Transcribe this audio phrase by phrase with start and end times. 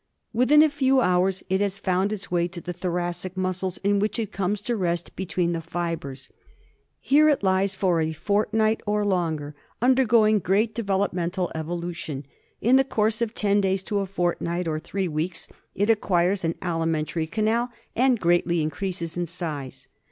[0.33, 4.17] Within la few hours it has found its way to the thoracic muscles, Sn which
[4.17, 6.27] it comes to rest between the fibres.
[6.99, 12.25] Here it lies for a fortnight or longer undergoing great developmental evolution.
[12.61, 16.55] In the course of ten days to a fortnight or three weeks it acquires an
[16.63, 19.87] alimentary canal and greatly increases in size.